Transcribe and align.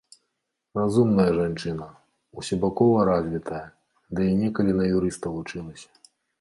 Разумная 0.77 1.25
жанчына, 1.39 1.87
усебакова 2.43 2.97
развітая, 3.11 3.63
ды 4.17 4.21
і 4.33 4.35
некалі 4.43 4.71
на 4.81 4.85
юрыста 4.99 5.27
вучылася. 5.39 5.89